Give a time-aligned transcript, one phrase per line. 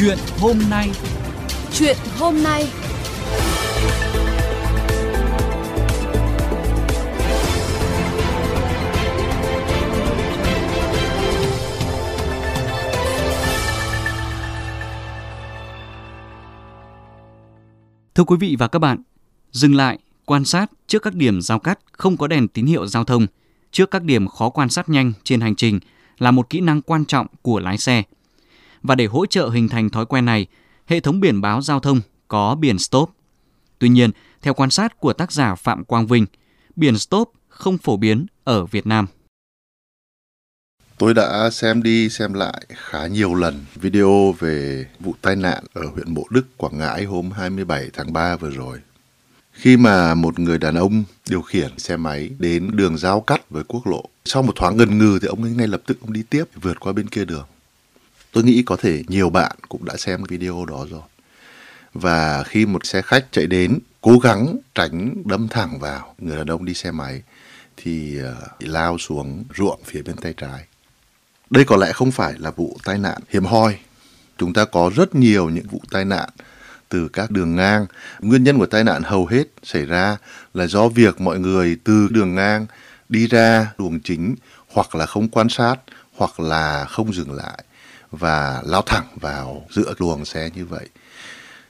[0.00, 0.90] Chuyện hôm nay.
[1.72, 2.64] Chuyện hôm nay.
[18.14, 19.02] Thưa quý vị và các bạn,
[19.50, 23.04] dừng lại, quan sát trước các điểm giao cắt không có đèn tín hiệu giao
[23.04, 23.26] thông,
[23.70, 25.80] trước các điểm khó quan sát nhanh trên hành trình
[26.18, 28.02] là một kỹ năng quan trọng của lái xe.
[28.82, 30.46] Và để hỗ trợ hình thành thói quen này,
[30.86, 33.10] hệ thống biển báo giao thông có biển stop.
[33.78, 34.10] Tuy nhiên,
[34.42, 36.26] theo quan sát của tác giả Phạm Quang Vinh,
[36.76, 39.06] biển stop không phổ biến ở Việt Nam.
[40.98, 45.82] Tôi đã xem đi xem lại khá nhiều lần video về vụ tai nạn ở
[45.94, 48.78] huyện Mộ Đức, Quảng Ngãi hôm 27 tháng 3 vừa rồi.
[49.52, 53.64] Khi mà một người đàn ông điều khiển xe máy đến đường giao cắt với
[53.68, 56.22] quốc lộ, sau một thoáng ngần ngừ thì ông ấy ngay lập tức ông đi
[56.22, 57.46] tiếp vượt qua bên kia đường.
[58.38, 61.02] Tôi nghĩ có thể nhiều bạn cũng đã xem video đó rồi.
[61.92, 66.46] Và khi một xe khách chạy đến, cố gắng tránh đâm thẳng vào người đàn
[66.46, 67.22] ông đi xe máy
[67.76, 70.64] thì uh, lao xuống ruộng phía bên tay trái.
[71.50, 73.78] Đây có lẽ không phải là vụ tai nạn hiếm hoi.
[74.38, 76.28] Chúng ta có rất nhiều những vụ tai nạn
[76.88, 77.86] từ các đường ngang.
[78.20, 80.16] Nguyên nhân của tai nạn hầu hết xảy ra
[80.54, 82.66] là do việc mọi người từ đường ngang
[83.08, 84.34] đi ra luồng chính
[84.72, 85.76] hoặc là không quan sát
[86.16, 87.64] hoặc là không dừng lại
[88.10, 90.88] và lao thẳng vào giữa luồng xe như vậy.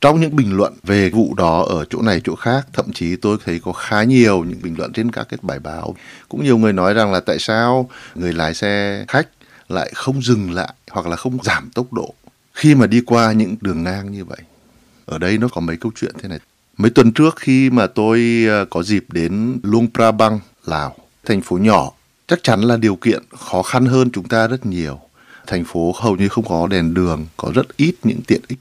[0.00, 3.36] Trong những bình luận về vụ đó ở chỗ này chỗ khác, thậm chí tôi
[3.44, 5.96] thấy có khá nhiều những bình luận trên các cái bài báo.
[6.28, 9.28] Cũng nhiều người nói rằng là tại sao người lái xe khách
[9.68, 12.14] lại không dừng lại hoặc là không giảm tốc độ
[12.54, 14.38] khi mà đi qua những đường ngang như vậy.
[15.04, 16.38] Ở đây nó có mấy câu chuyện thế này.
[16.76, 21.58] Mấy tuần trước khi mà tôi ờ, có dịp đến Luang Prabang, Lào, thành phố
[21.58, 21.92] nhỏ,
[22.26, 25.00] chắc chắn là điều kiện khó khăn hơn chúng ta rất nhiều.
[25.46, 28.58] Thành phố hầu như không có đèn đường, có rất ít những tiện ích.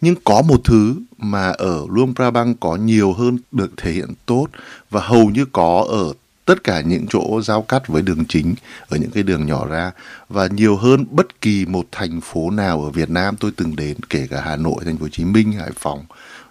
[0.00, 4.46] Nhưng có một thứ mà ở Luang Prabang có nhiều hơn được thể hiện tốt
[4.90, 6.12] và hầu như có ở
[6.44, 8.54] tất cả những chỗ giao cắt với đường chính
[8.88, 9.92] ở những cái đường nhỏ ra
[10.28, 13.96] và nhiều hơn bất kỳ một thành phố nào ở Việt Nam tôi từng đến
[14.10, 16.04] kể cả Hà Nội, Thành phố Hồ Chí Minh, Hải Phòng.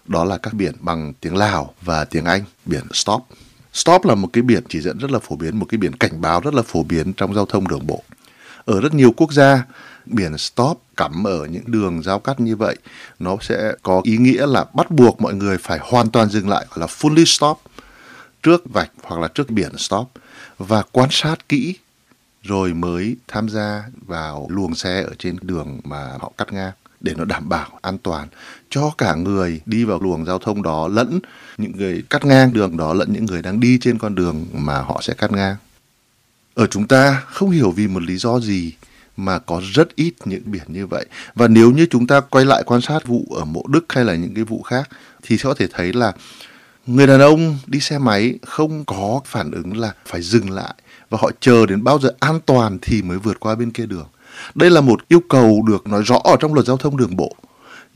[0.08, 3.22] Đó là các biển bằng tiếng Lào và tiếng Anh biển stop.
[3.74, 6.22] Stop là một cái biển chỉ dẫn rất là phổ biến một cái biển cảnh
[6.22, 8.04] báo rất là phổ biến trong giao thông đường bộ
[8.68, 9.64] ở rất nhiều quốc gia
[10.06, 12.76] biển stop cắm ở những đường giao cắt như vậy,
[13.20, 16.66] nó sẽ có ý nghĩa là bắt buộc mọi người phải hoàn toàn dừng lại,
[16.70, 17.58] gọi là fully stop,
[18.44, 20.12] trước vạch hoặc là trước biển stop,
[20.58, 21.76] và quan sát kỹ
[22.44, 27.14] rồi mới tham gia vào luồng xe ở trên đường mà họ cắt ngang để
[27.18, 28.28] nó đảm bảo an toàn
[28.70, 31.20] cho cả người đi vào luồng giao thông đó lẫn
[31.58, 34.82] những người cắt ngang đường đó, lẫn những người đang đi trên con đường mà
[34.82, 35.56] họ sẽ cắt ngang.
[36.58, 38.74] Ở chúng ta không hiểu vì một lý do gì
[39.18, 41.06] mà có rất ít những biển như vậy.
[41.36, 44.16] Và nếu như chúng ta quay lại quan sát vụ ở Mộ Đức hay là
[44.16, 44.90] những cái vụ khác,
[45.24, 46.14] thì sẽ có thể thấy là
[46.88, 50.74] người đàn ông đi xe máy không có phản ứng là phải dừng lại
[51.10, 54.08] và họ chờ đến bao giờ an toàn thì mới vượt qua bên kia đường.
[54.56, 57.36] Đây là một yêu cầu được nói rõ ở trong luật giao thông đường bộ.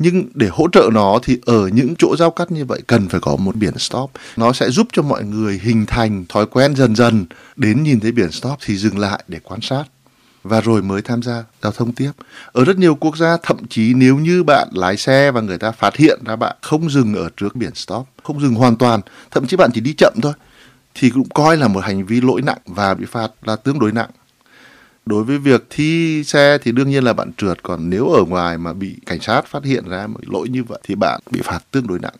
[0.01, 3.19] Nhưng để hỗ trợ nó thì ở những chỗ giao cắt như vậy cần phải
[3.22, 4.12] có một biển stop.
[4.38, 7.25] Nó sẽ giúp cho mọi người hình thành thói quen dần dần
[7.56, 9.84] đến nhìn thấy biển stop thì dừng lại để quan sát
[10.44, 12.11] và rồi mới tham gia giao thông tiếp.
[12.51, 15.72] Ở rất nhiều quốc gia thậm chí nếu như bạn lái xe và người ta
[15.72, 19.01] phát hiện ra bạn không dừng ở trước biển stop, không dừng hoàn toàn,
[19.31, 20.34] thậm chí bạn chỉ đi chậm thôi
[20.95, 23.91] thì cũng coi là một hành vi lỗi nặng và bị phạt là tương đối
[23.91, 24.09] nặng.
[25.06, 28.57] Đối với việc thi xe thì đương nhiên là bạn trượt, còn nếu ở ngoài
[28.57, 31.59] mà bị cảnh sát phát hiện ra một lỗi như vậy thì bạn bị phạt
[31.72, 32.16] tương đối nặng.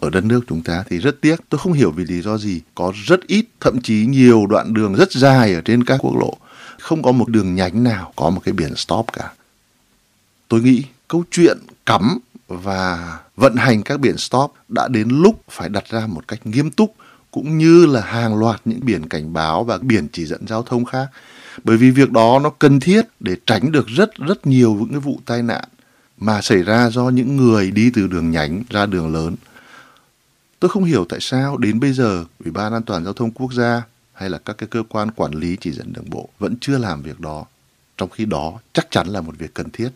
[0.00, 2.60] Ở đất nước chúng ta thì rất tiếc, tôi không hiểu vì lý do gì,
[2.74, 6.36] có rất ít, thậm chí nhiều đoạn đường rất dài ở trên các quốc lộ
[6.80, 9.32] không có một đường nhánh nào có một cái biển stop cả.
[10.48, 15.68] Tôi nghĩ câu chuyện cắm và vận hành các biển stop đã đến lúc phải
[15.68, 16.94] đặt ra một cách nghiêm túc
[17.30, 20.84] cũng như là hàng loạt những biển cảnh báo và biển chỉ dẫn giao thông
[20.84, 21.06] khác.
[21.64, 25.00] Bởi vì việc đó nó cần thiết để tránh được rất rất nhiều những cái
[25.00, 25.64] vụ tai nạn
[26.18, 29.36] mà xảy ra do những người đi từ đường nhánh ra đường lớn.
[30.60, 33.52] Tôi không hiểu tại sao đến bây giờ Ủy ban An toàn giao thông quốc
[33.52, 33.82] gia
[34.12, 37.02] hay là các cái cơ quan quản lý chỉ dẫn đường bộ vẫn chưa làm
[37.02, 37.46] việc đó
[38.00, 39.88] trong khi đó, chắc chắn là một việc cần thiết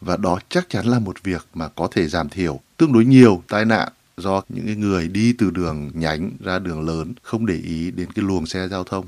[0.00, 3.42] và đó chắc chắn là một việc mà có thể giảm thiểu tương đối nhiều
[3.48, 7.90] tai nạn do những người đi từ đường nhánh ra đường lớn không để ý
[7.90, 9.06] đến cái luồng xe giao thông.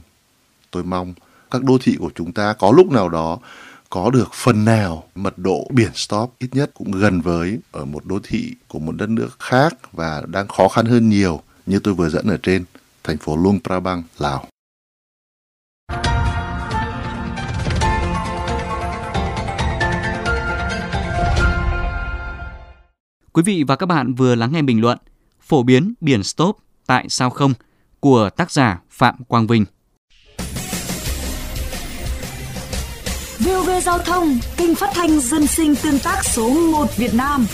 [0.70, 1.14] Tôi mong
[1.50, 3.38] các đô thị của chúng ta có lúc nào đó
[3.90, 8.06] có được phần nào mật độ biển stop ít nhất cũng gần với ở một
[8.06, 11.94] đô thị của một đất nước khác và đang khó khăn hơn nhiều như tôi
[11.94, 12.64] vừa dẫn ở trên
[13.04, 14.46] thành phố Luang Prabang, Lào.
[23.34, 24.98] Quý vị và các bạn vừa lắng nghe bình luận
[25.40, 27.54] Phổ biến biển stop tại sao không
[28.00, 29.64] của tác giả Phạm Quang Vinh.
[33.38, 37.46] VOV Giao thông, kênh phát thanh dân sinh tương tác số 1 Việt Nam